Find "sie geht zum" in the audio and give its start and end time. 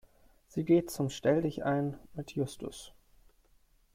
0.47-1.11